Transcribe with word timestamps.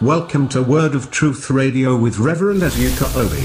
Welcome 0.00 0.48
to 0.50 0.62
Word 0.62 0.94
of 0.94 1.10
Truth 1.10 1.50
Radio 1.50 1.96
with 1.96 2.20
Reverend 2.20 2.62
Eziuka 2.62 3.16
Obi. 3.16 3.40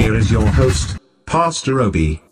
Here 0.00 0.14
is 0.14 0.30
your 0.30 0.46
host, 0.46 0.96
Pastor 1.26 1.82
Obi. 1.82 2.22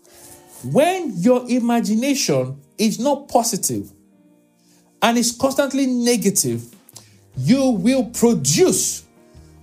When 0.63 1.13
your 1.17 1.47
imagination 1.47 2.59
is 2.79 2.99
not 2.99 3.27
positive 3.27 3.91
and 5.03 5.15
is 5.15 5.31
constantly 5.31 5.85
negative, 5.85 6.63
you 7.37 7.69
will 7.69 8.05
produce 8.05 9.03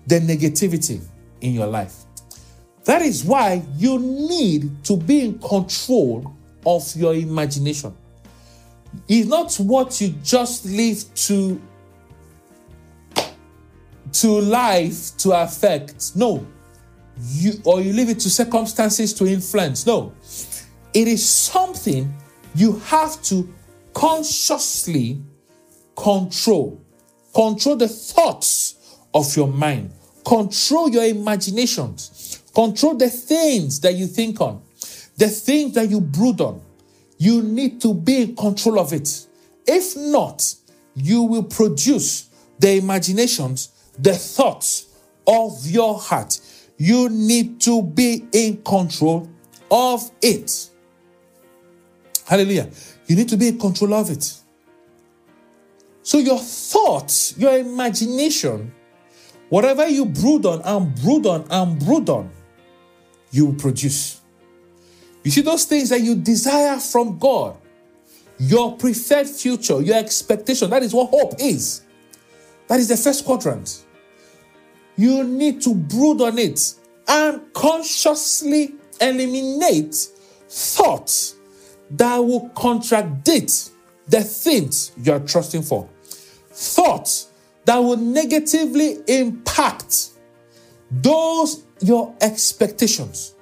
the 0.06 0.20
negativity 0.20 1.00
in 1.40 1.54
your 1.54 1.66
life. 1.66 2.04
That 2.88 3.02
is 3.02 3.22
why 3.22 3.62
you 3.76 3.98
need 3.98 4.82
to 4.84 4.96
be 4.96 5.20
in 5.20 5.38
control 5.40 6.34
of 6.64 6.90
your 6.96 7.14
imagination. 7.14 7.94
It's 9.06 9.28
not 9.28 9.54
what 9.56 10.00
you 10.00 10.14
just 10.22 10.64
leave 10.64 11.04
to 11.26 11.60
to 14.12 14.40
life 14.40 15.14
to 15.18 15.32
affect. 15.32 16.16
No. 16.16 16.46
You 17.20 17.60
or 17.64 17.82
you 17.82 17.92
leave 17.92 18.08
it 18.08 18.20
to 18.20 18.30
circumstances 18.30 19.12
to 19.12 19.26
influence. 19.26 19.84
No. 19.84 20.14
It 20.94 21.08
is 21.08 21.28
something 21.28 22.10
you 22.54 22.78
have 22.86 23.20
to 23.24 23.52
consciously 23.92 25.20
control. 25.94 26.80
Control 27.34 27.76
the 27.76 27.88
thoughts 27.88 28.96
of 29.12 29.36
your 29.36 29.48
mind. 29.48 29.92
Control 30.24 30.88
your 30.88 31.04
imaginations. 31.04 32.27
Control 32.58 32.96
the 32.96 33.08
things 33.08 33.78
that 33.82 33.94
you 33.94 34.08
think 34.08 34.40
on, 34.40 34.60
the 35.16 35.28
things 35.28 35.74
that 35.74 35.88
you 35.88 36.00
brood 36.00 36.40
on. 36.40 36.60
You 37.16 37.40
need 37.40 37.80
to 37.82 37.94
be 37.94 38.22
in 38.22 38.34
control 38.34 38.80
of 38.80 38.92
it. 38.92 39.28
If 39.64 39.96
not, 39.96 40.56
you 40.96 41.22
will 41.22 41.44
produce 41.44 42.28
the 42.58 42.78
imaginations, 42.78 43.68
the 43.96 44.12
thoughts 44.12 44.88
of 45.24 45.64
your 45.68 46.00
heart. 46.00 46.40
You 46.78 47.08
need 47.08 47.60
to 47.60 47.80
be 47.80 48.26
in 48.32 48.60
control 48.64 49.30
of 49.70 50.10
it. 50.20 50.68
Hallelujah. 52.26 52.70
You 53.06 53.14
need 53.14 53.28
to 53.28 53.36
be 53.36 53.50
in 53.50 53.58
control 53.60 53.94
of 53.94 54.10
it. 54.10 54.34
So, 56.02 56.18
your 56.18 56.40
thoughts, 56.40 57.38
your 57.38 57.56
imagination, 57.56 58.74
whatever 59.48 59.86
you 59.86 60.06
brood 60.06 60.44
on 60.44 60.60
and 60.62 60.92
brood 60.96 61.24
on 61.24 61.46
and 61.50 61.78
brood 61.78 62.08
on, 62.08 62.32
you 63.30 63.52
produce. 63.54 64.20
You 65.24 65.30
see, 65.30 65.42
those 65.42 65.64
things 65.64 65.90
that 65.90 66.00
you 66.00 66.14
desire 66.14 66.78
from 66.78 67.18
God, 67.18 67.56
your 68.38 68.76
preferred 68.76 69.26
future, 69.26 69.80
your 69.82 69.96
expectation, 69.96 70.70
that 70.70 70.82
is 70.82 70.94
what 70.94 71.10
hope 71.10 71.34
is. 71.38 71.82
That 72.68 72.78
is 72.78 72.88
the 72.88 72.96
first 72.96 73.24
quadrant. 73.24 73.84
You 74.96 75.24
need 75.24 75.60
to 75.62 75.74
brood 75.74 76.20
on 76.20 76.38
it 76.38 76.74
and 77.06 77.52
consciously 77.52 78.74
eliminate 79.00 79.94
thoughts 80.48 81.36
that 81.90 82.16
will 82.18 82.48
contradict 82.50 83.70
the 84.08 84.22
things 84.22 84.92
you 85.02 85.12
are 85.12 85.20
trusting 85.20 85.62
for. 85.62 85.88
Thoughts 86.50 87.30
that 87.64 87.76
will 87.76 87.96
negatively 87.96 88.96
impact 89.06 90.10
those 90.90 91.64
your 91.80 92.14
expectations. 92.20 93.34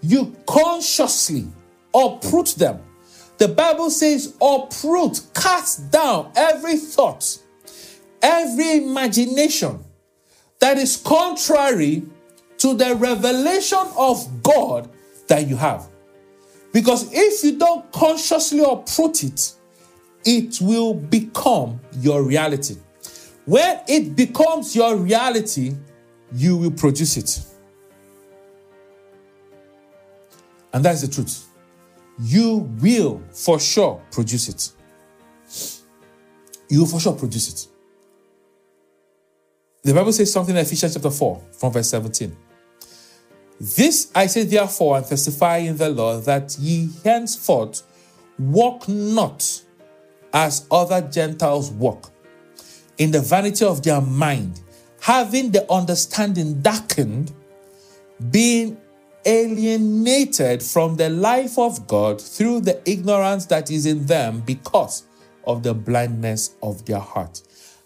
You 0.00 0.36
consciously 0.46 1.46
uproot 1.94 2.54
them. 2.56 2.80
The 3.38 3.48
Bible 3.48 3.90
says, 3.90 4.36
uproot, 4.40 5.20
cast 5.34 5.90
down 5.90 6.32
every 6.36 6.76
thought, 6.76 7.38
every 8.20 8.76
imagination 8.78 9.82
that 10.60 10.78
is 10.78 10.96
contrary 10.96 12.02
to 12.58 12.74
the 12.74 12.94
revelation 12.94 13.84
of 13.96 14.42
God 14.42 14.88
that 15.26 15.48
you 15.48 15.56
have. 15.56 15.88
Because 16.72 17.12
if 17.12 17.44
you 17.44 17.58
don't 17.58 17.90
consciously 17.92 18.62
uproot 18.62 19.24
it, 19.24 19.52
it 20.24 20.60
will 20.60 20.94
become 20.94 21.80
your 21.98 22.22
reality. 22.22 22.76
When 23.44 23.80
it 23.88 24.14
becomes 24.14 24.76
your 24.76 24.96
reality, 24.96 25.74
you 26.32 26.56
will 26.56 26.70
produce 26.70 27.16
it. 27.16 27.44
And 30.72 30.84
that's 30.84 31.02
the 31.02 31.08
truth. 31.08 31.48
You 32.20 32.68
will 32.80 33.22
for 33.32 33.58
sure 33.60 34.02
produce 34.10 34.48
it. 34.48 34.72
You 36.68 36.80
will 36.80 36.86
for 36.86 37.00
sure 37.00 37.14
produce 37.14 37.48
it. 37.48 37.68
The 39.82 39.92
Bible 39.92 40.12
says 40.12 40.32
something 40.32 40.54
in 40.54 40.62
Ephesians 40.62 40.94
chapter 40.94 41.10
4, 41.10 41.42
from 41.52 41.72
verse 41.72 41.90
17. 41.90 42.36
This 43.60 44.10
I 44.14 44.26
say 44.26 44.44
therefore 44.44 44.96
and 44.96 45.06
testify 45.06 45.58
in 45.58 45.76
the 45.76 45.88
Lord 45.88 46.24
that 46.24 46.56
ye 46.58 46.88
henceforth 47.04 47.82
walk 48.38 48.88
not 48.88 49.62
as 50.32 50.66
other 50.70 51.00
Gentiles 51.00 51.70
walk, 51.70 52.10
in 52.98 53.10
the 53.10 53.20
vanity 53.20 53.64
of 53.64 53.82
their 53.82 54.00
mind, 54.00 54.60
having 55.00 55.50
the 55.50 55.70
understanding 55.70 56.60
darkened, 56.62 57.32
being 58.30 58.76
alienated 59.24 60.62
from 60.62 60.96
the 60.96 61.08
life 61.08 61.58
of 61.58 61.86
God 61.86 62.20
through 62.20 62.60
the 62.60 62.80
ignorance 62.88 63.46
that 63.46 63.70
is 63.70 63.86
in 63.86 64.06
them 64.06 64.40
because 64.40 65.04
of 65.46 65.62
the 65.62 65.74
blindness 65.74 66.54
of 66.62 66.84
their 66.84 66.98
heart. 66.98 67.42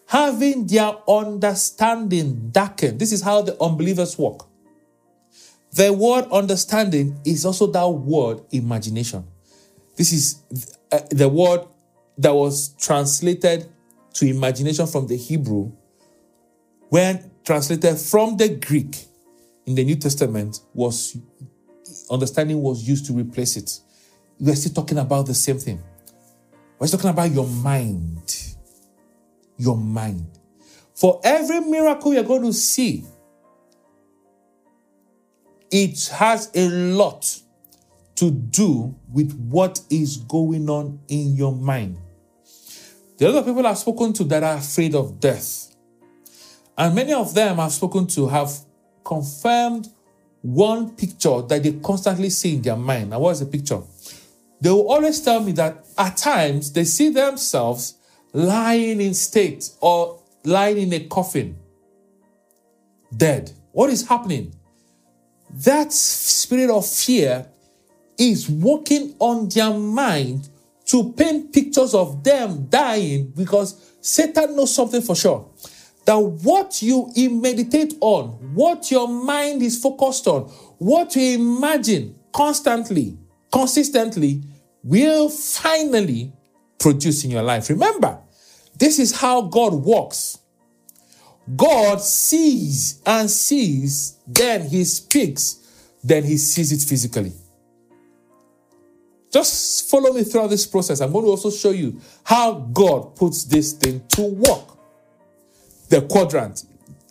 Having 0.07 0.69
their 0.69 0.93
understanding 1.09 2.51
darkened. 2.51 2.99
This 2.99 3.13
is 3.13 3.23
how 3.23 3.43
the 3.43 3.61
unbelievers 3.63 4.17
walk. 4.17 4.49
The 5.73 5.93
word 5.93 6.27
understanding 6.31 7.21
is 7.25 7.45
also 7.45 7.67
that 7.69 7.89
word 7.89 8.41
imagination. 8.51 9.25
This 9.97 10.13
is 10.13 10.73
uh, 10.93 11.01
the 11.11 11.29
word 11.29 11.67
that 12.19 12.35
was 12.35 12.75
translated 12.79 13.69
to 14.15 14.27
imagination 14.27 14.87
from 14.87 15.07
the 15.07 15.17
Hebrew 15.17 15.73
when 16.89 17.31
translated 17.45 17.99
from 17.99 18.37
the 18.37 18.49
Greek 18.49 19.07
in 19.67 19.75
the 19.75 19.85
New 19.85 19.97
Testament 19.97 20.61
was 20.73 21.19
understanding 22.11 22.63
was 22.63 22.89
used 22.89 23.07
to 23.07 23.13
replace 23.13 23.57
it. 23.57 23.81
We're 24.39 24.55
still 24.55 24.73
talking 24.73 24.99
about 24.99 25.27
the 25.27 25.35
same 25.35 25.59
thing. 25.59 25.83
We're 26.79 26.89
talking 26.89 27.11
about 27.11 27.31
your 27.31 27.47
mind. 27.47 28.55
Your 29.57 29.77
mind. 29.77 30.27
For 30.95 31.21
every 31.25 31.61
miracle 31.61 32.15
you're 32.15 32.23
going 32.23 32.43
to 32.43 32.53
see, 32.53 33.05
it 35.71 36.09
has 36.09 36.51
a 36.55 36.69
lot 36.69 37.41
to 38.15 38.31
do 38.31 38.95
with 39.13 39.37
what 39.51 39.81
is 39.91 40.17
going 40.17 40.71
on 40.71 41.01
in 41.09 41.35
your 41.35 41.55
mind. 41.55 41.99
The 43.19 43.29
other 43.29 43.43
people 43.43 43.67
I've 43.67 43.79
spoken 43.79 44.13
to 44.15 44.25
that 44.25 44.43
are 44.43 44.57
afraid 44.57 44.95
of 44.95 45.19
death. 45.21 45.75
And 46.79 46.95
many 46.95 47.13
of 47.15 47.35
them 47.35 47.59
I've 47.59 47.73
spoken 47.73 48.07
to 48.09 48.29
have 48.29 48.51
confirmed 49.07 49.89
one 50.43 50.91
picture 50.91 51.41
that 51.43 51.63
they 51.63 51.73
constantly 51.73 52.29
see 52.29 52.55
in 52.55 52.63
their 52.63 52.77
mind. 52.77 53.11
Now, 53.11 53.21
what 53.21 53.31
is 53.31 53.41
the 53.41 53.47
picture? 53.47 53.81
They 54.61 54.71
will 54.71 54.91
always 54.91 55.21
tell 55.21 55.41
me 55.41 55.53
that 55.53 55.85
at 55.97 56.17
times 56.17 56.73
they 56.73 56.85
see 56.85 57.11
themselves 57.11 57.95
lying 58.33 59.01
in 59.01 59.15
state 59.15 59.71
or 59.81 60.21
lying 60.45 60.79
in 60.79 60.93
a 60.93 61.01
coffin, 61.07 61.57
dead. 63.17 63.53
What 63.73 63.91
is 63.91 64.07
happening? 64.07 64.55
That 65.51 65.93
spirit 65.93 66.71
of 66.71 66.87
fear 66.87 67.47
is 68.19 68.49
working 68.49 69.15
on 69.19 69.49
their 69.49 69.73
mind 69.73 70.49
to 70.87 71.13
paint 71.13 71.53
pictures 71.53 71.95
of 71.95 72.23
them 72.25 72.67
dying 72.67 73.33
because 73.37 73.95
Satan 74.01 74.57
knows 74.57 74.75
something 74.75 75.03
for 75.03 75.15
sure 75.15 75.49
that 76.07 76.19
what 76.19 76.81
you 76.83 77.13
meditate 77.31 77.95
on, 78.01 78.29
what 78.55 78.91
your 78.91 79.09
mind 79.09 79.61
is 79.61 79.81
focused 79.81 80.27
on, 80.27 80.43
what 80.79 81.15
you 81.17 81.35
imagine 81.35 82.15
constantly, 82.33 83.19
consistently, 83.53 84.43
will 84.85 85.29
finally 85.29 86.33
produce 86.79 87.25
in 87.25 87.31
your 87.33 87.43
life. 87.43 87.69
Remember, 87.69 88.21
this 88.79 88.99
is 89.01 89.19
how 89.19 89.43
God 89.43 89.75
works. 89.75 90.39
God 91.57 92.01
sees 92.01 93.03
and 93.05 93.29
sees, 93.29 94.19
then 94.27 94.69
he 94.69 94.85
speaks, 94.85 95.93
then 96.05 96.23
he 96.23 96.37
sees 96.37 96.73
it 96.73 96.89
physically. 96.89 97.33
Just 99.33 99.91
follow 99.91 100.13
me 100.13 100.23
throughout 100.23 100.51
this 100.51 100.67
process. 100.67 101.01
I'm 101.01 101.13
going 101.13 101.25
to 101.25 101.31
also 101.31 101.51
show 101.51 101.71
you 101.71 102.01
how 102.25 102.53
God 102.73 103.17
puts 103.17 103.45
this 103.45 103.73
thing 103.73 104.03
to 104.11 104.23
work 104.23 104.76
the 105.89 106.03
quadrant. 106.03 106.65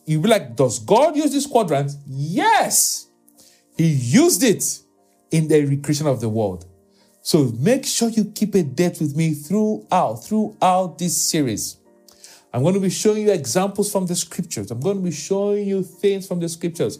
You'll 0.05 0.21
be 0.21 0.29
like, 0.29 0.55
does 0.55 0.79
God 0.79 1.15
use 1.15 1.31
this 1.31 1.47
quadrant? 1.47 1.91
Yes. 2.05 3.07
He 3.77 3.87
used 3.87 4.43
it 4.43 4.79
in 5.31 5.47
the 5.47 5.65
recreation 5.65 6.07
of 6.07 6.21
the 6.21 6.29
world. 6.29 6.65
So 7.21 7.51
make 7.59 7.85
sure 7.85 8.09
you 8.09 8.25
keep 8.25 8.53
a 8.53 8.61
date 8.63 8.99
with 8.99 9.15
me 9.15 9.33
throughout, 9.33 10.23
throughout 10.23 10.97
this 10.99 11.17
series. 11.17 11.77
I'm 12.53 12.61
going 12.61 12.75
to 12.75 12.79
be 12.79 12.89
showing 12.89 13.23
you 13.23 13.31
examples 13.31 13.91
from 13.91 14.05
the 14.05 14.15
scriptures. 14.15 14.71
I'm 14.71 14.79
going 14.79 14.97
to 14.97 15.03
be 15.03 15.11
showing 15.11 15.67
you 15.67 15.83
things 15.83 16.27
from 16.27 16.39
the 16.39 16.47
scriptures 16.47 16.99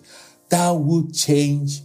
that 0.50 0.72
will 0.72 1.10
change 1.12 1.82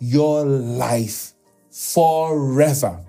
your 0.00 0.44
life 0.44 1.32
forever 1.70 3.04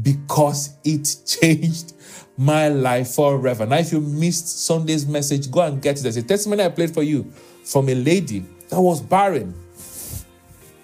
because 0.00 0.76
it 0.84 1.16
changed 1.26 1.94
my 2.36 2.68
life 2.68 3.14
forever. 3.14 3.66
Now, 3.66 3.76
if 3.76 3.92
you 3.92 4.00
missed 4.00 4.64
Sunday's 4.66 5.06
message, 5.06 5.50
go 5.50 5.60
and 5.60 5.80
get 5.80 5.98
it. 5.98 6.02
There's 6.02 6.16
a 6.16 6.22
testimony 6.22 6.64
I 6.64 6.68
played 6.68 6.92
for 6.92 7.02
you 7.02 7.30
from 7.64 7.88
a 7.88 7.94
lady 7.94 8.44
that 8.68 8.80
was 8.80 9.00
barren. 9.00 9.54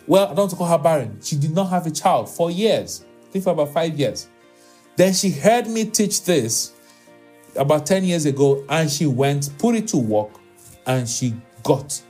Well, 0.06 0.28
I 0.28 0.34
don't 0.34 0.50
call 0.50 0.66
her 0.66 0.78
barren. 0.78 1.20
She 1.22 1.36
did 1.36 1.54
not 1.54 1.66
have 1.70 1.86
a 1.86 1.90
child 1.90 2.28
for 2.28 2.50
years. 2.50 3.04
I 3.28 3.32
think 3.32 3.44
for 3.44 3.50
about 3.50 3.72
five 3.72 3.98
years. 3.98 4.28
Then 4.96 5.12
she 5.12 5.30
heard 5.30 5.66
me 5.66 5.84
teach 5.84 6.24
this 6.24 6.72
about 7.56 7.86
10 7.86 8.04
years 8.04 8.26
ago 8.26 8.64
and 8.68 8.90
she 8.90 9.06
went, 9.06 9.50
put 9.58 9.74
it 9.74 9.88
to 9.88 9.96
work, 9.96 10.30
and 10.86 11.08
she 11.08 11.34
got. 11.62 12.00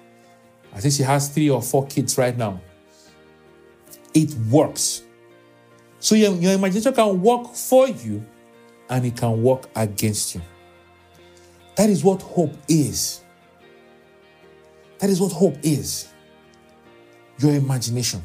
I 0.73 0.81
think 0.81 0.95
she 0.95 1.03
has 1.03 1.29
three 1.29 1.51
or 1.51 1.63
four 1.63 1.87
kids 1.87 2.17
right 2.19 2.37
now. 2.37 2.61
It 4.15 4.35
works. 4.51 5.03
So 6.01 6.15
your, 6.15 6.35
your 6.35 6.53
imagination 6.53 6.95
can 6.95 7.21
work 7.21 7.55
for 7.55 7.89
you 7.89 8.25
and 8.89 9.05
it 9.05 9.17
can 9.17 9.43
work 9.43 9.69
against 9.77 10.35
you. 10.35 10.43
That 11.77 11.91
is 11.91 12.03
what 12.03 12.23
hope 12.23 12.55
is. 12.69 13.23
That 14.99 15.11
is 15.11 15.21
what 15.21 15.33
hope 15.33 15.57
is. 15.63 16.09
Your 17.39 17.55
imagination. 17.55 18.23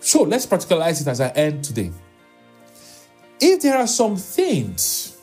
So 0.00 0.22
let's 0.22 0.46
practicalize 0.46 1.00
it 1.00 1.08
as 1.08 1.20
I 1.20 1.28
end 1.30 1.64
today. 1.64 1.90
If 3.40 3.62
there 3.62 3.76
are 3.76 3.88
some 3.88 4.16
things 4.16 5.18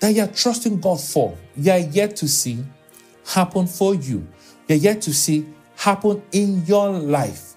that 0.00 0.14
you're 0.14 0.26
trusting 0.26 0.80
God 0.80 1.00
for, 1.00 1.36
you're 1.56 1.76
yet 1.78 2.14
to 2.16 2.28
see 2.28 2.62
happen 3.26 3.66
for 3.66 3.94
you, 3.94 4.26
you're 4.68 4.78
yet 4.78 5.00
to 5.02 5.14
see 5.14 5.46
happen 5.76 6.22
in 6.32 6.64
your 6.66 6.90
life, 6.90 7.54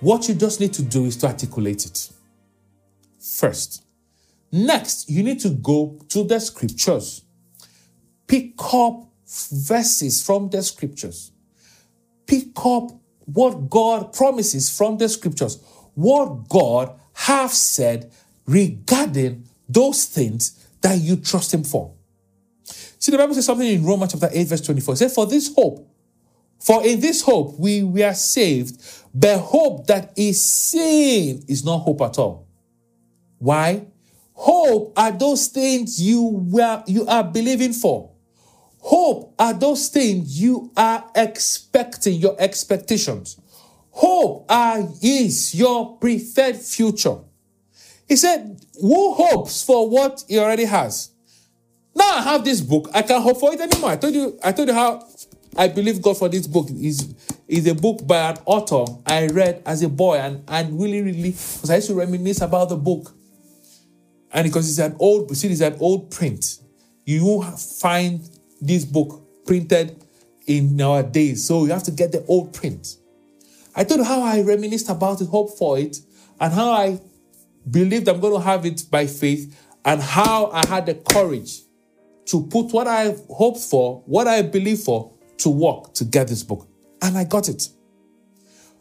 what 0.00 0.28
you 0.28 0.34
just 0.34 0.60
need 0.60 0.72
to 0.72 0.82
do 0.82 1.04
is 1.04 1.16
to 1.18 1.26
articulate 1.28 1.86
it 1.86 2.10
first. 3.20 3.83
Next, 4.56 5.10
you 5.10 5.24
need 5.24 5.40
to 5.40 5.48
go 5.48 5.98
to 6.10 6.22
the 6.22 6.38
scriptures. 6.38 7.24
Pick 8.28 8.52
up 8.72 9.08
verses 9.50 10.24
from 10.24 10.48
the 10.48 10.62
scriptures. 10.62 11.32
Pick 12.24 12.50
up 12.64 12.92
what 13.24 13.68
God 13.68 14.12
promises 14.12 14.70
from 14.70 14.96
the 14.96 15.08
scriptures. 15.08 15.60
What 15.94 16.48
God 16.48 16.96
have 17.14 17.50
said 17.50 18.12
regarding 18.46 19.48
those 19.68 20.04
things 20.06 20.64
that 20.82 21.00
you 21.00 21.16
trust 21.16 21.52
Him 21.52 21.64
for. 21.64 21.92
See, 22.62 23.10
the 23.10 23.18
Bible 23.18 23.34
says 23.34 23.46
something 23.46 23.66
in 23.66 23.84
Romans 23.84 24.12
chapter 24.12 24.28
8, 24.30 24.46
verse 24.46 24.60
24. 24.60 24.94
It 24.94 24.98
says, 24.98 25.14
For 25.16 25.26
this 25.26 25.52
hope, 25.52 25.90
for 26.60 26.86
in 26.86 27.00
this 27.00 27.22
hope 27.22 27.58
we, 27.58 27.82
we 27.82 28.04
are 28.04 28.14
saved, 28.14 28.80
but 29.12 29.36
hope 29.40 29.88
that 29.88 30.12
is 30.16 30.44
seen 30.48 31.44
is 31.48 31.64
not 31.64 31.78
hope 31.78 32.02
at 32.02 32.20
all. 32.20 32.46
Why? 33.38 33.88
Hope 34.34 34.92
are 34.96 35.12
those 35.12 35.46
things 35.46 36.02
you 36.02 36.22
were 36.50 36.82
you 36.86 37.06
are 37.06 37.24
believing 37.24 37.72
for. 37.72 38.10
Hope 38.78 39.34
are 39.38 39.54
those 39.54 39.88
things 39.88 40.40
you 40.40 40.70
are 40.76 41.08
expecting, 41.14 42.20
your 42.20 42.36
expectations. 42.38 43.40
Hope 43.90 44.44
are, 44.50 44.86
is 45.00 45.54
your 45.54 45.96
preferred 45.96 46.56
future. 46.56 47.16
He 48.06 48.16
said, 48.16 48.60
Who 48.80 49.14
hopes 49.14 49.64
for 49.64 49.88
what 49.88 50.24
he 50.28 50.38
already 50.38 50.64
has? 50.64 51.10
Now 51.94 52.16
I 52.16 52.22
have 52.22 52.44
this 52.44 52.60
book, 52.60 52.90
I 52.92 53.02
can't 53.02 53.22
hope 53.22 53.38
for 53.38 53.54
it 53.54 53.60
anymore. 53.60 53.90
I 53.90 53.96
told 53.96 54.14
you, 54.14 54.38
I 54.42 54.52
told 54.52 54.68
you 54.68 54.74
how 54.74 55.06
I 55.56 55.68
believe 55.68 56.02
God 56.02 56.18
for 56.18 56.28
this 56.28 56.46
book. 56.46 56.68
is 56.70 57.14
is 57.46 57.66
a 57.66 57.74
book 57.74 58.06
by 58.06 58.30
an 58.30 58.36
author 58.46 58.84
I 59.06 59.28
read 59.28 59.62
as 59.64 59.82
a 59.82 59.88
boy 59.88 60.16
and, 60.16 60.42
and 60.48 60.80
really, 60.80 61.02
really, 61.02 61.30
because 61.30 61.70
I 61.70 61.76
used 61.76 61.88
to 61.88 61.94
reminisce 61.94 62.40
about 62.40 62.70
the 62.70 62.76
book. 62.76 63.12
And 64.34 64.44
because 64.44 64.68
it's 64.68 64.80
an 64.80 64.96
old, 64.98 65.34
see, 65.36 65.48
it's 65.48 65.60
an 65.60 65.76
old 65.78 66.10
print. 66.10 66.58
You 67.06 67.24
won't 67.24 67.58
find 67.58 68.28
this 68.60 68.84
book 68.84 69.22
printed 69.46 70.04
in 70.46 70.80
our 70.80 71.04
days. 71.04 71.46
So 71.46 71.64
you 71.64 71.70
have 71.70 71.84
to 71.84 71.92
get 71.92 72.10
the 72.10 72.24
old 72.26 72.52
print. 72.52 72.96
I 73.76 73.84
told 73.84 74.00
you 74.00 74.04
how 74.04 74.22
I 74.22 74.42
reminisced 74.42 74.90
about 74.90 75.20
it, 75.20 75.28
hope 75.28 75.56
for 75.56 75.78
it, 75.78 75.98
and 76.40 76.52
how 76.52 76.72
I 76.72 77.00
believed 77.70 78.08
I'm 78.08 78.20
going 78.20 78.34
to 78.34 78.40
have 78.40 78.66
it 78.66 78.84
by 78.90 79.06
faith, 79.06 79.56
and 79.84 80.00
how 80.00 80.50
I 80.50 80.66
had 80.66 80.86
the 80.86 80.94
courage 80.94 81.60
to 82.26 82.46
put 82.46 82.72
what 82.72 82.88
I 82.88 83.14
hoped 83.30 83.60
for, 83.60 84.02
what 84.06 84.26
I 84.26 84.42
believe 84.42 84.80
for, 84.80 85.12
to 85.38 85.50
work 85.50 85.94
to 85.94 86.04
get 86.04 86.28
this 86.28 86.42
book. 86.42 86.66
And 87.02 87.16
I 87.16 87.24
got 87.24 87.48
it. 87.48 87.68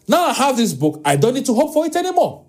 Now 0.07 0.25
I 0.25 0.33
have 0.33 0.57
this 0.57 0.73
book, 0.73 1.01
I 1.05 1.15
don't 1.15 1.33
need 1.33 1.45
to 1.45 1.53
hope 1.53 1.73
for 1.73 1.85
it 1.85 1.95
anymore. 1.95 2.45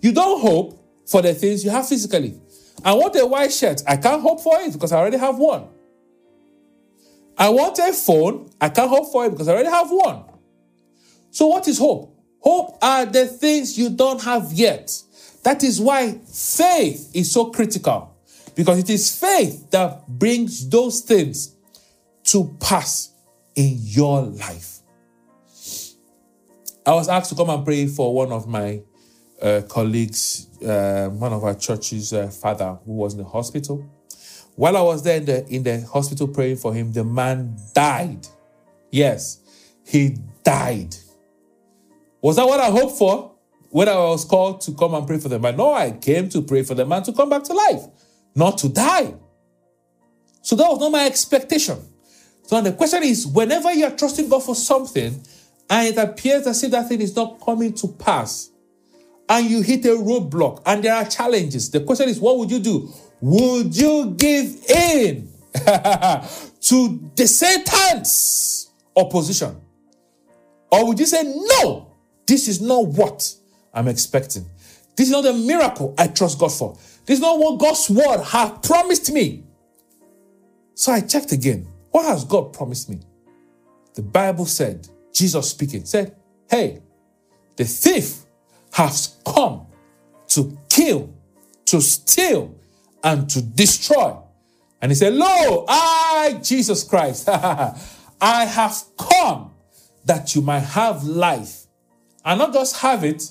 You 0.00 0.12
don't 0.12 0.40
hope 0.40 0.77
for 1.08 1.22
the 1.22 1.34
things 1.34 1.64
you 1.64 1.70
have 1.70 1.88
physically. 1.88 2.38
I 2.84 2.92
want 2.94 3.16
a 3.16 3.26
white 3.26 3.52
shirt. 3.52 3.82
I 3.86 3.96
can't 3.96 4.22
hope 4.22 4.40
for 4.40 4.60
it 4.60 4.72
because 4.72 4.92
I 4.92 4.98
already 4.98 5.16
have 5.16 5.38
one. 5.38 5.68
I 7.36 7.48
want 7.48 7.78
a 7.78 7.92
phone. 7.92 8.50
I 8.60 8.68
can't 8.68 8.90
hope 8.90 9.10
for 9.10 9.26
it 9.26 9.30
because 9.30 9.48
I 9.48 9.52
already 9.52 9.70
have 9.70 9.90
one. 9.90 10.24
So, 11.30 11.46
what 11.46 11.66
is 11.66 11.78
hope? 11.78 12.14
Hope 12.40 12.78
are 12.82 13.06
the 13.06 13.26
things 13.26 13.78
you 13.78 13.90
don't 13.90 14.22
have 14.22 14.52
yet. 14.52 14.90
That 15.44 15.64
is 15.64 15.80
why 15.80 16.18
faith 16.32 17.10
is 17.14 17.32
so 17.32 17.50
critical 17.50 18.16
because 18.54 18.78
it 18.78 18.90
is 18.90 19.18
faith 19.18 19.70
that 19.70 20.06
brings 20.08 20.68
those 20.68 21.00
things 21.00 21.54
to 22.24 22.56
pass 22.60 23.12
in 23.54 23.76
your 23.78 24.22
life. 24.22 24.80
I 26.84 26.92
was 26.92 27.08
asked 27.08 27.30
to 27.30 27.36
come 27.36 27.50
and 27.50 27.64
pray 27.64 27.86
for 27.86 28.14
one 28.14 28.32
of 28.32 28.46
my 28.46 28.82
uh, 29.40 29.62
colleagues, 29.68 30.48
uh, 30.62 31.08
one 31.08 31.32
of 31.32 31.44
our 31.44 31.54
church's 31.54 32.12
uh, 32.12 32.28
father 32.28 32.78
who 32.84 32.92
was 32.92 33.14
in 33.14 33.18
the 33.18 33.24
hospital. 33.24 33.84
While 34.56 34.76
I 34.76 34.82
was 34.82 35.04
there 35.04 35.18
in 35.18 35.24
the, 35.24 35.46
in 35.48 35.62
the 35.62 35.80
hospital 35.82 36.26
praying 36.28 36.56
for 36.56 36.74
him, 36.74 36.92
the 36.92 37.04
man 37.04 37.56
died. 37.74 38.26
Yes, 38.90 39.40
he 39.84 40.16
died. 40.42 40.96
Was 42.20 42.36
that 42.36 42.46
what 42.46 42.58
I 42.58 42.70
hoped 42.70 42.98
for 42.98 43.34
when 43.70 43.88
I 43.88 43.94
was 43.96 44.24
called 44.24 44.60
to 44.62 44.74
come 44.74 44.94
and 44.94 45.06
pray 45.06 45.18
for 45.18 45.28
the 45.28 45.38
man? 45.38 45.56
No, 45.56 45.72
I 45.72 45.92
came 45.92 46.28
to 46.30 46.42
pray 46.42 46.64
for 46.64 46.74
the 46.74 46.84
man 46.84 47.04
to 47.04 47.12
come 47.12 47.30
back 47.30 47.44
to 47.44 47.52
life, 47.52 47.82
not 48.34 48.58
to 48.58 48.68
die. 48.68 49.14
So 50.42 50.56
that 50.56 50.68
was 50.68 50.80
not 50.80 50.90
my 50.90 51.06
expectation. 51.06 51.78
So 52.42 52.60
the 52.60 52.72
question 52.72 53.02
is 53.02 53.26
whenever 53.26 53.72
you're 53.72 53.90
trusting 53.90 54.28
God 54.28 54.42
for 54.42 54.54
something 54.54 55.22
and 55.70 55.86
it 55.86 55.98
appears 55.98 56.46
as 56.46 56.64
if 56.64 56.70
that 56.70 56.88
thing 56.88 57.00
is 57.00 57.14
not 57.14 57.40
coming 57.44 57.74
to 57.74 57.88
pass, 57.88 58.50
and 59.28 59.50
you 59.50 59.62
hit 59.62 59.84
a 59.84 59.90
roadblock 59.90 60.62
and 60.66 60.82
there 60.82 60.94
are 60.94 61.04
challenges, 61.04 61.70
the 61.70 61.80
question 61.80 62.08
is, 62.08 62.18
what 62.20 62.38
would 62.38 62.50
you 62.50 62.58
do? 62.60 62.92
Would 63.20 63.76
you 63.76 64.14
give 64.16 64.64
in 64.68 65.28
to 65.54 67.10
the 67.16 67.26
Satan's 67.26 68.70
opposition? 68.96 69.60
Or 70.70 70.86
would 70.86 70.98
you 70.98 71.06
say, 71.06 71.22
no, 71.24 71.92
this 72.26 72.48
is 72.48 72.60
not 72.60 72.86
what 72.86 73.34
I'm 73.72 73.88
expecting? 73.88 74.48
This 74.96 75.08
is 75.08 75.12
not 75.12 75.26
a 75.26 75.32
miracle 75.32 75.94
I 75.98 76.08
trust 76.08 76.38
God 76.38 76.52
for. 76.52 76.76
This 77.06 77.18
is 77.18 77.20
not 77.20 77.38
what 77.38 77.58
God's 77.58 77.88
word 77.88 78.22
has 78.22 78.52
promised 78.62 79.12
me. 79.12 79.44
So 80.74 80.92
I 80.92 81.00
checked 81.00 81.32
again. 81.32 81.66
What 81.90 82.04
has 82.06 82.24
God 82.24 82.52
promised 82.52 82.90
me? 82.90 83.00
The 83.94 84.02
Bible 84.02 84.46
said, 84.46 84.86
Jesus 85.12 85.50
speaking, 85.50 85.84
said, 85.84 86.14
Hey, 86.48 86.80
the 87.56 87.64
thief 87.64 88.24
has 88.72 89.16
come 89.26 89.66
to 90.28 90.58
kill, 90.68 91.12
to 91.66 91.80
steal, 91.80 92.54
and 93.02 93.28
to 93.30 93.42
destroy. 93.42 94.16
And 94.80 94.92
he 94.92 94.96
said, 94.96 95.14
Lo, 95.14 95.64
I, 95.68 96.40
Jesus 96.42 96.84
Christ, 96.84 97.28
I 98.20 98.44
have 98.44 98.82
come 98.96 99.52
that 100.04 100.34
you 100.34 100.42
might 100.42 100.60
have 100.60 101.04
life. 101.04 101.66
And 102.24 102.38
not 102.38 102.52
just 102.52 102.76
have 102.78 103.04
it, 103.04 103.30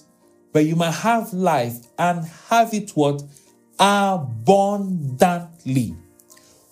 but 0.51 0.65
you 0.65 0.75
might 0.75 0.91
have 0.95 1.33
life 1.33 1.75
and 1.97 2.25
have 2.49 2.73
it 2.73 2.91
what? 2.91 3.23
Abundantly. 3.79 5.15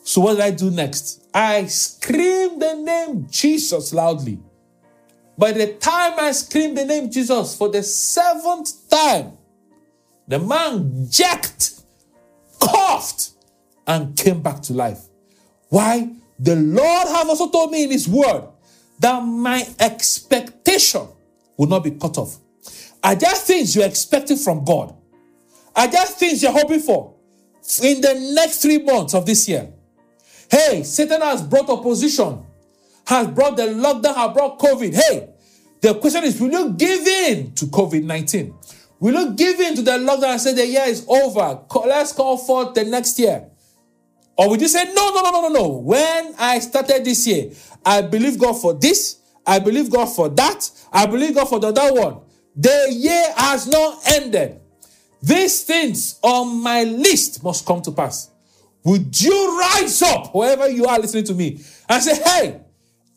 So 0.03 0.21
what 0.21 0.33
did 0.35 0.41
I 0.41 0.51
do 0.51 0.69
next? 0.71 1.23
I 1.33 1.65
screamed 1.65 2.61
the 2.61 2.75
name 2.75 3.27
Jesus 3.29 3.93
loudly. 3.93 4.39
By 5.37 5.51
the 5.51 5.73
time 5.73 6.13
I 6.17 6.31
screamed 6.31 6.77
the 6.77 6.85
name 6.85 7.11
Jesus 7.11 7.57
for 7.57 7.69
the 7.69 7.83
seventh 7.83 8.89
time, 8.89 9.37
the 10.27 10.39
man 10.39 11.07
jacked, 11.09 11.81
coughed, 12.59 13.31
and 13.85 14.15
came 14.17 14.41
back 14.41 14.61
to 14.63 14.73
life. 14.73 14.99
Why? 15.69 16.09
The 16.39 16.55
Lord 16.55 17.07
has 17.07 17.27
also 17.27 17.49
told 17.49 17.71
me 17.71 17.83
in 17.83 17.91
His 17.91 18.07
word 18.07 18.47
that 18.99 19.19
my 19.21 19.67
expectation 19.79 21.07
will 21.57 21.67
not 21.67 21.83
be 21.83 21.91
cut 21.91 22.17
off. 22.17 22.37
Are 23.03 23.15
there 23.15 23.35
things 23.35 23.75
you're 23.75 23.85
expecting 23.85 24.37
from 24.37 24.65
God? 24.65 24.95
Are 25.75 25.87
there 25.87 26.05
things 26.05 26.41
you're 26.41 26.51
hoping 26.51 26.79
for 26.79 27.13
in 27.83 28.01
the 28.01 28.33
next 28.33 28.61
three 28.61 28.79
months 28.79 29.13
of 29.13 29.25
this 29.25 29.47
year? 29.47 29.71
Hey, 30.49 30.83
Satan 30.83 31.21
has 31.21 31.41
brought 31.41 31.69
opposition, 31.69 32.45
has 33.07 33.27
brought 33.27 33.57
the 33.57 33.63
lockdown, 33.63 34.15
has 34.15 34.33
brought 34.33 34.59
COVID. 34.59 34.93
Hey, 34.93 35.29
the 35.81 35.95
question 35.95 36.23
is 36.23 36.39
will 36.39 36.51
you 36.51 36.73
give 36.73 37.07
in 37.07 37.53
to 37.53 37.65
COVID 37.65 38.03
19? 38.03 38.53
Will 38.99 39.13
you 39.13 39.33
give 39.33 39.59
in 39.59 39.75
to 39.75 39.81
the 39.81 39.91
lockdown 39.91 40.31
and 40.31 40.41
say 40.41 40.53
the 40.53 40.65
year 40.65 40.85
is 40.85 41.05
over? 41.07 41.61
Let's 41.85 42.13
call 42.13 42.37
for 42.37 42.73
the 42.73 42.83
next 42.85 43.19
year. 43.19 43.49
Or 44.37 44.49
would 44.49 44.61
you 44.61 44.67
say, 44.67 44.91
no, 44.93 45.13
no, 45.13 45.21
no, 45.21 45.31
no, 45.31 45.41
no, 45.41 45.49
no. 45.49 45.67
When 45.77 46.33
I 46.37 46.59
started 46.59 47.05
this 47.05 47.25
year, 47.25 47.51
I 47.85 48.01
believe 48.01 48.37
God 48.37 48.53
for 48.53 48.73
this, 48.73 49.19
I 49.45 49.59
believe 49.59 49.89
God 49.89 50.07
for 50.07 50.27
that, 50.29 50.69
I 50.91 51.05
believe 51.05 51.35
God 51.35 51.47
for 51.47 51.59
the 51.59 51.67
other 51.67 51.93
one. 51.93 52.21
The 52.55 52.87
year 52.91 53.33
has 53.37 53.67
not 53.67 53.99
ended. 54.11 54.59
These 55.21 55.63
things 55.63 56.19
on 56.21 56.61
my 56.61 56.83
list 56.83 57.43
must 57.43 57.65
come 57.65 57.81
to 57.83 57.91
pass. 57.91 58.29
Would 58.83 59.19
you 59.19 59.59
rise 59.59 60.01
up, 60.01 60.31
whoever 60.31 60.69
you 60.69 60.85
are 60.85 60.99
listening 60.99 61.23
to 61.25 61.33
me, 61.33 61.63
and 61.89 62.03
say, 62.03 62.21
hey, 62.21 62.61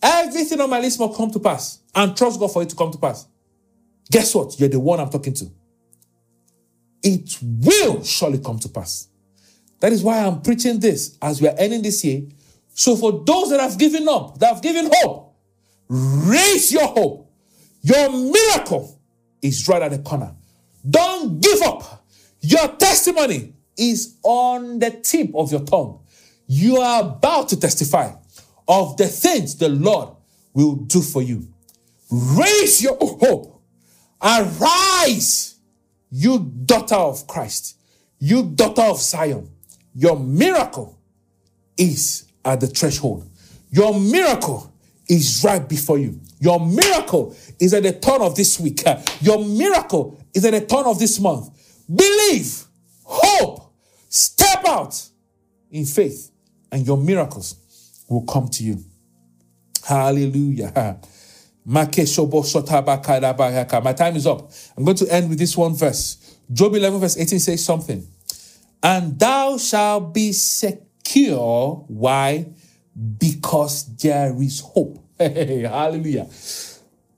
everything 0.03 0.61
on 0.61 0.71
my 0.71 0.81
list 0.81 0.99
must 0.99 1.17
come 1.17 1.31
to 1.31 1.39
pass 1.39 1.81
and 1.95 2.17
trust 2.17 2.39
God 2.39 2.53
for 2.53 2.63
it 2.63 2.69
to 2.71 2.77
come 2.77 2.91
to 2.91 2.99
pass? 2.99 3.27
Guess 4.11 4.35
what? 4.35 4.59
You're 4.59 4.69
the 4.69 4.81
one 4.81 5.01
I'm 5.01 5.11
talking 5.11 5.35
to. 5.35 5.51
It 7.03 7.39
will 7.43 8.03
surely 8.03 8.39
come 8.39 8.59
to 8.61 8.69
pass. 8.69 9.09
That 9.81 9.93
is 9.93 10.03
why 10.03 10.19
I'm 10.25 10.41
preaching 10.43 10.81
this 10.81 11.17
as 11.23 11.41
we 11.41 11.49
are 11.49 11.55
ending 11.59 11.83
this 11.83 12.05
year. 12.05 12.23
So, 12.75 12.97
for 12.97 13.25
those 13.25 13.51
that 13.51 13.61
have 13.61 13.79
given 13.79 14.09
up, 14.09 14.39
that 14.39 14.55
have 14.55 14.63
given 14.63 14.91
hope, 14.93 15.37
raise 15.89 16.73
your 16.73 16.87
hope. 16.87 17.31
Your 17.83 18.11
miracle 18.11 19.01
is 19.43 19.67
right 19.69 19.83
at 19.83 19.91
the 19.91 19.99
corner. 19.99 20.35
Don't 20.89 21.41
give 21.41 21.63
up. 21.63 22.07
Your 22.41 22.69
testimony 22.77 23.55
is 23.77 24.17
on 24.23 24.79
the 24.79 24.91
tip 24.91 25.31
of 25.35 25.51
your 25.53 25.61
tongue. 25.61 26.01
You 26.47 26.79
are 26.79 27.03
about 27.03 27.49
to 27.51 27.61
testify 27.61 28.13
of 28.69 28.97
the 28.97 29.09
things 29.09 29.57
the 29.57 29.69
Lord 29.69 30.11
will 30.53 30.77
do 30.77 31.01
for 31.01 31.23
you. 31.23 31.49
Raise 32.11 32.83
your 32.83 32.97
hope. 32.97 33.63
Arise, 34.21 35.57
you 36.11 36.39
daughter 36.65 36.97
of 36.97 37.27
Christ, 37.27 37.77
you 38.19 38.43
daughter 38.43 38.83
of 38.83 39.01
Zion. 39.01 39.49
Your 39.95 40.19
miracle 40.19 40.99
is 41.77 42.27
at 42.45 42.61
the 42.61 42.67
threshold. 42.67 43.29
Your 43.71 43.99
miracle 43.99 44.73
is 45.09 45.43
right 45.45 45.67
before 45.69 45.99
you. 45.99 46.21
Your 46.41 46.65
miracle 46.65 47.35
is 47.59 47.75
at 47.75 47.83
the 47.83 47.93
turn 47.93 48.23
of 48.23 48.37
this 48.37 48.59
week. 48.61 48.83
Your 49.21 49.45
miracle 49.45 50.21
is 50.35 50.45
at 50.45 50.53
the 50.53 50.61
turn 50.61 50.85
of 50.85 50.99
this 50.99 51.19
month. 51.21 51.51
Believe, 51.93 52.65
hope, 53.05 53.73
step 54.09 54.65
out 54.67 55.09
in 55.71 55.85
faith, 55.85 56.31
and 56.71 56.87
your 56.87 56.97
miracles 56.97 57.57
will 58.09 58.25
come 58.25 58.49
to 58.49 58.65
you. 58.65 58.85
Hallelujah. 59.87 61.01
My 61.65 61.85
time 61.85 62.07
is 64.17 64.27
up. 64.27 64.51
I'm 64.77 64.85
going 64.85 64.97
to 64.97 65.13
end 65.13 65.29
with 65.29 65.39
this 65.39 65.57
one 65.57 65.75
verse. 65.75 66.37
Job 66.51 66.75
11, 66.75 67.01
verse 67.01 67.19
18 67.19 67.39
says 67.39 67.65
something. 67.65 68.07
And 68.83 69.19
thou 69.19 69.59
shalt 69.59 70.15
be 70.15 70.33
secure. 70.33 71.85
Why? 71.89 72.47
Because 73.19 73.95
there 73.97 74.35
is 74.43 74.61
hope. 74.61 75.05
Hey, 75.19 75.63
hallelujah. 75.63 76.29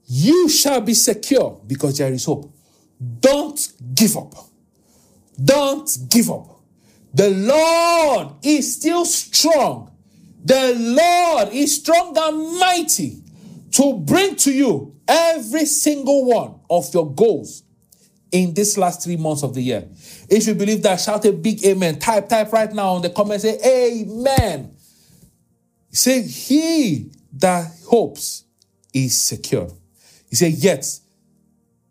You 0.07 0.49
shall 0.49 0.81
be 0.81 0.95
secure 0.95 1.61
because 1.67 1.99
there 1.99 2.11
is 2.11 2.25
hope. 2.25 2.51
Don't 3.19 3.71
give 3.93 4.17
up. 4.17 4.33
Don't 5.41 5.97
give 6.09 6.31
up. 6.31 6.59
The 7.13 7.29
Lord 7.29 8.33
is 8.43 8.75
still 8.75 9.05
strong. 9.05 9.90
The 10.43 10.75
Lord 10.77 11.53
is 11.53 11.75
strong 11.75 12.15
and 12.17 12.59
mighty 12.59 13.23
to 13.71 13.93
bring 13.93 14.35
to 14.37 14.51
you 14.51 14.95
every 15.07 15.65
single 15.65 16.25
one 16.25 16.59
of 16.69 16.93
your 16.93 17.13
goals 17.13 17.63
in 18.31 18.53
this 18.53 18.77
last 18.77 19.03
three 19.03 19.17
months 19.17 19.43
of 19.43 19.53
the 19.53 19.61
year. 19.61 19.87
If 20.29 20.47
you 20.47 20.55
believe 20.55 20.81
that, 20.83 20.99
shout 20.99 21.25
a 21.25 21.33
big 21.33 21.63
amen. 21.65 21.99
Type, 21.99 22.29
type 22.29 22.51
right 22.51 22.71
now 22.71 22.95
in 22.95 23.01
the 23.01 23.09
comment, 23.09 23.41
say 23.41 23.59
amen. 23.63 24.75
Say, 25.91 26.23
he 26.23 27.11
that 27.33 27.71
hopes 27.87 28.45
is 28.93 29.21
secure. 29.21 29.69
He 30.29 30.35
said, 30.35 30.53
Yet, 30.53 30.85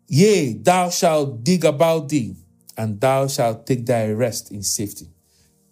yea, 0.07 0.53
thou 0.53 0.89
shalt 0.89 1.43
dig 1.43 1.63
about 1.63 2.09
thee, 2.09 2.35
and 2.75 2.99
thou 2.99 3.27
shalt 3.27 3.67
take 3.67 3.85
thy 3.85 4.11
rest 4.11 4.51
in 4.51 4.63
safety. 4.63 5.07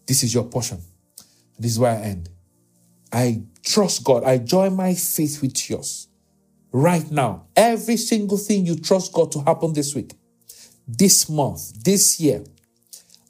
This 0.06 0.24
is 0.24 0.34
your 0.34 0.44
portion. 0.44 0.80
This 1.58 1.72
is 1.72 1.80
where 1.80 1.92
I 1.92 2.02
end. 2.02 2.30
I 3.12 3.44
trust 3.64 4.04
God. 4.04 4.24
I 4.24 4.38
join 4.38 4.76
my 4.76 4.94
faith 4.94 5.42
with 5.42 5.70
yours. 5.70 6.08
Right 6.72 7.10
now, 7.10 7.48
every 7.56 7.98
single 7.98 8.38
thing 8.38 8.66
you 8.66 8.76
trust 8.76 9.12
God 9.12 9.32
to 9.32 9.40
happen 9.42 9.74
this 9.74 9.96
week, 9.96 10.14
this 10.88 11.30
month, 11.30 11.84
this 11.84 12.20
year, 12.20 12.44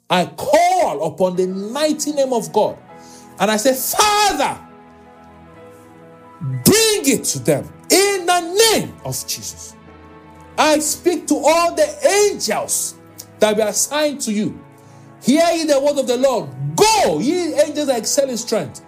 I 0.08 0.26
call 0.26 1.06
upon 1.06 1.36
the 1.36 1.46
mighty 1.46 2.12
name 2.12 2.32
of 2.32 2.52
God 2.52 2.76
and 3.38 3.50
I 3.50 3.56
say, 3.56 3.74
Father, 3.74 4.60
Bring 6.40 7.02
it 7.04 7.24
to 7.24 7.38
them 7.38 7.64
in 7.90 8.24
the 8.24 8.40
name 8.72 8.94
of 9.04 9.26
Jesus. 9.26 9.76
I 10.56 10.78
speak 10.78 11.26
to 11.28 11.34
all 11.34 11.74
the 11.74 12.30
angels 12.30 12.94
that 13.38 13.56
were 13.56 13.64
assigned 13.64 14.20
to 14.22 14.32
you. 14.32 14.58
Hear 15.22 15.44
ye 15.52 15.64
the 15.64 15.78
word 15.80 15.98
of 15.98 16.06
the 16.06 16.16
Lord. 16.16 16.48
Go, 16.76 17.18
ye 17.18 17.54
angels 17.54 17.88
that 17.88 17.98
excel 17.98 18.30
in 18.30 18.38
strength. 18.38 18.82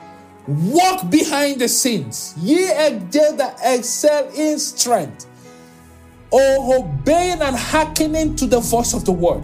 Walk 0.47 1.09
behind 1.09 1.61
the 1.61 1.69
scenes, 1.69 2.35
ye 2.39 2.71
angels 2.71 3.37
that 3.37 3.59
excel 3.63 4.29
in 4.35 4.59
strength. 4.59 5.27
Oh, 6.33 6.81
obeying 6.81 7.43
and 7.43 7.55
hearkening 7.55 8.35
to 8.37 8.47
the 8.47 8.61
voice 8.61 8.95
of 8.95 9.05
the 9.05 9.13
word. 9.13 9.43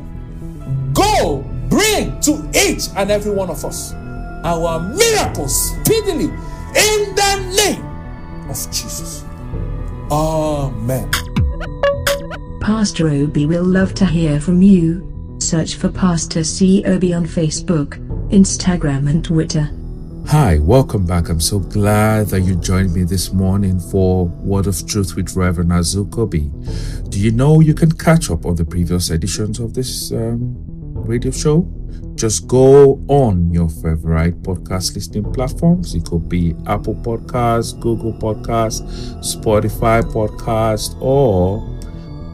Go, 0.93 1.45
bring 1.69 2.19
to 2.21 2.51
each 2.55 2.89
and 2.97 3.11
every 3.11 3.33
one 3.33 3.51
of 3.51 3.65
us 3.65 3.93
our 4.45 4.81
miracles 4.95 5.71
speedily 5.71 6.25
in 6.25 7.15
the 7.15 7.55
name 7.57 8.51
of 8.51 8.57
Jesus. 8.71 9.25
Amen. 10.11 11.11
Pastor 12.61 13.09
Obi 13.09 13.47
will 13.47 13.65
love 13.65 13.95
to 13.95 14.07
hear 14.07 14.41
from 14.41 14.63
you. 14.63 15.05
Search 15.39 15.77
for 15.77 15.89
Pastor 15.89 16.45
C. 16.45 16.85
Obi 16.85 17.13
on 17.13 17.25
Facebook, 17.25 17.99
Instagram, 18.31 19.09
and 19.09 19.25
Twitter. 19.25 19.71
Hi, 20.29 20.59
welcome 20.59 21.07
back. 21.07 21.31
I'm 21.31 21.41
so 21.41 21.59
glad 21.59 22.27
that 22.29 22.43
you 22.43 22.55
joined 22.57 22.93
me 22.93 23.05
this 23.05 23.33
morning 23.33 23.81
for 23.81 24.27
Word 24.27 24.67
of 24.67 24.87
Truth 24.87 25.17
with 25.17 25.35
Reverend 25.35 25.71
Eziuka 25.71 26.19
Obi. 26.19 26.51
Do 27.09 27.19
you 27.19 27.31
know 27.31 27.61
you 27.61 27.73
can 27.73 27.91
catch 27.93 28.31
up 28.31 28.45
on 28.45 28.57
the 28.57 28.65
previous 28.65 29.09
editions 29.09 29.59
of 29.59 29.73
this 29.73 30.13
um, 30.13 30.55
radio 30.95 31.31
show? 31.31 31.67
just 32.19 32.49
go 32.49 33.01
on 33.07 33.51
your 33.53 33.69
favorite 33.69 34.43
podcast 34.43 34.97
listening 34.97 35.33
platforms. 35.33 35.95
It 35.95 36.05
could 36.05 36.29
be 36.29 36.55
Apple 36.67 36.97
Podcasts, 36.97 37.79
Google 37.79 38.13
Podcasts, 38.13 38.83
Spotify 39.23 40.03
Podcast, 40.03 41.01
or 41.01 41.63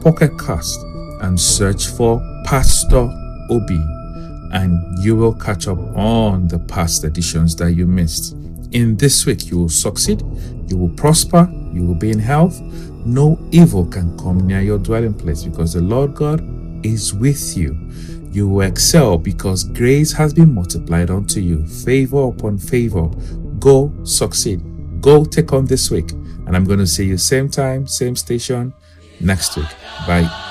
Pocket 0.01 0.37
Cast 0.39 0.79
and 1.21 1.39
search 1.39 1.87
for 1.87 2.19
Pastor 2.45 3.07
Obi, 3.51 3.79
and 4.55 4.97
you 5.03 5.17
will 5.17 5.33
catch 5.33 5.67
up 5.67 5.77
on 5.97 6.47
the 6.47 6.59
past 6.59 7.03
editions 7.03 7.57
that 7.57 7.73
you 7.73 7.85
missed. 7.85 8.33
In 8.71 8.95
this 8.95 9.25
week, 9.25 9.47
you 9.47 9.57
will 9.59 9.69
succeed, 9.69 10.21
you 10.69 10.77
will 10.77 10.95
prosper, 10.95 11.49
you 11.73 11.85
will 11.85 11.95
be 11.95 12.09
in 12.09 12.19
health. 12.19 12.59
No 13.05 13.37
evil 13.51 13.85
can 13.85 14.17
come 14.17 14.47
near 14.47 14.61
your 14.61 14.77
dwelling 14.77 15.13
place 15.13 15.43
because 15.43 15.73
the 15.73 15.81
Lord 15.81 16.15
God 16.15 16.41
is 16.85 17.13
with 17.13 17.57
you. 17.57 17.77
You 18.31 18.47
will 18.47 18.61
excel 18.61 19.17
because 19.17 19.65
grace 19.65 20.13
has 20.13 20.33
been 20.33 20.53
multiplied 20.53 21.09
unto 21.11 21.41
you, 21.41 21.67
favor 21.67 22.29
upon 22.29 22.57
favor. 22.57 23.07
Go 23.59 23.93
succeed. 24.03 24.61
Go 25.01 25.25
take 25.25 25.51
on 25.51 25.65
this 25.65 25.91
week. 25.91 26.11
And 26.47 26.55
I'm 26.55 26.63
going 26.63 26.79
to 26.79 26.87
see 26.87 27.05
you 27.05 27.17
same 27.17 27.49
time, 27.49 27.87
same 27.87 28.15
station 28.15 28.73
next 29.19 29.57
week. 29.57 29.69
Bye. 30.07 30.44